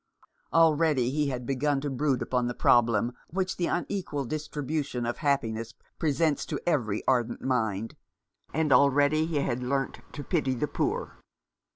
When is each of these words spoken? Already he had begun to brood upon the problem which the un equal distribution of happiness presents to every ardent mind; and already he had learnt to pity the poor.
Already 0.51 1.11
he 1.11 1.27
had 1.27 1.45
begun 1.45 1.79
to 1.81 1.89
brood 1.91 2.23
upon 2.23 2.47
the 2.47 2.55
problem 2.55 3.13
which 3.27 3.57
the 3.57 3.69
un 3.69 3.85
equal 3.87 4.25
distribution 4.25 5.05
of 5.05 5.17
happiness 5.19 5.75
presents 5.99 6.43
to 6.47 6.59
every 6.67 7.03
ardent 7.07 7.43
mind; 7.43 7.95
and 8.51 8.73
already 8.73 9.27
he 9.27 9.35
had 9.41 9.61
learnt 9.61 9.99
to 10.13 10.23
pity 10.23 10.55
the 10.55 10.67
poor. 10.67 11.17